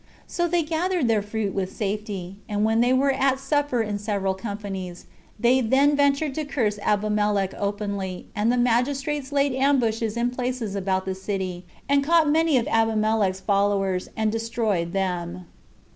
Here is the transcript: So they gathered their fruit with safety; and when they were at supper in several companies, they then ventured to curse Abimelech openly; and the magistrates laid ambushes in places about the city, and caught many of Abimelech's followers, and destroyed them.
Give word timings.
So 0.25 0.47
they 0.47 0.63
gathered 0.63 1.07
their 1.07 1.21
fruit 1.21 1.53
with 1.53 1.77
safety; 1.77 2.37
and 2.49 2.65
when 2.65 2.79
they 2.81 2.91
were 2.91 3.11
at 3.11 3.39
supper 3.39 3.83
in 3.83 3.99
several 3.99 4.33
companies, 4.33 5.05
they 5.39 5.61
then 5.61 5.95
ventured 5.95 6.33
to 6.33 6.43
curse 6.43 6.79
Abimelech 6.79 7.53
openly; 7.55 8.25
and 8.35 8.51
the 8.51 8.57
magistrates 8.57 9.31
laid 9.31 9.53
ambushes 9.53 10.17
in 10.17 10.31
places 10.31 10.73
about 10.75 11.05
the 11.05 11.13
city, 11.13 11.67
and 11.87 12.03
caught 12.03 12.27
many 12.27 12.57
of 12.57 12.67
Abimelech's 12.67 13.41
followers, 13.41 14.09
and 14.17 14.31
destroyed 14.31 14.93
them. 14.93 15.45